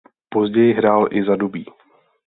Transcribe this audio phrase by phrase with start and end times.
[0.29, 1.65] Později hrál i za Dubí.